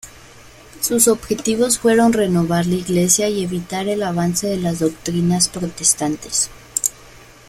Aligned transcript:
Sus 0.79 1.07
objetivos 1.07 1.77
fueron 1.77 2.11
renovar 2.13 2.65
la 2.65 2.73
Iglesia 2.73 3.29
y 3.29 3.43
evitar 3.43 3.87
el 3.87 4.01
avance 4.01 4.47
de 4.47 4.57
las 4.57 4.79
doctrinas 4.79 5.47
protestantes. 5.47 6.49